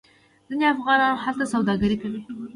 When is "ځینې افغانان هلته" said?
0.47-1.45